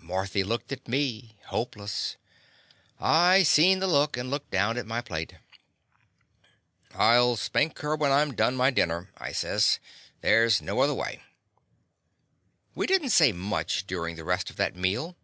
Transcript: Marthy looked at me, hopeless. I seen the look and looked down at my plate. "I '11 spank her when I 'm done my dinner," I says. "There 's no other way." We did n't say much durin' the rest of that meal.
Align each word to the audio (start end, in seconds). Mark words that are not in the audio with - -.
Marthy 0.00 0.42
looked 0.42 0.72
at 0.72 0.88
me, 0.88 1.36
hopeless. 1.44 2.16
I 2.98 3.44
seen 3.44 3.78
the 3.78 3.86
look 3.86 4.16
and 4.16 4.28
looked 4.28 4.50
down 4.50 4.76
at 4.76 4.86
my 4.88 5.00
plate. 5.00 5.34
"I 6.92 7.14
'11 7.14 7.36
spank 7.36 7.78
her 7.78 7.94
when 7.94 8.10
I 8.10 8.20
'm 8.22 8.34
done 8.34 8.56
my 8.56 8.72
dinner," 8.72 9.08
I 9.18 9.30
says. 9.30 9.78
"There 10.20 10.48
's 10.50 10.60
no 10.60 10.80
other 10.80 10.94
way." 10.94 11.22
We 12.74 12.88
did 12.88 13.04
n't 13.04 13.12
say 13.12 13.30
much 13.30 13.86
durin' 13.86 14.16
the 14.16 14.24
rest 14.24 14.50
of 14.50 14.56
that 14.56 14.74
meal. 14.74 15.14